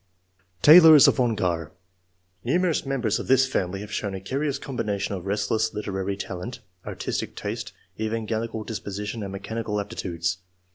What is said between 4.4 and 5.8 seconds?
combination of restless